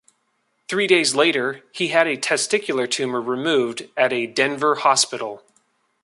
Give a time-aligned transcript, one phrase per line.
[0.67, 5.43] Three days later, he had a testicular tumor removed at a Denver hospital.